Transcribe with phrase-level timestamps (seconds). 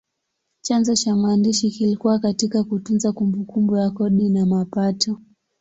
[0.61, 5.17] Chanzo cha maandishi kilikuwa katika kutunza kumbukumbu ya kodi na mapato.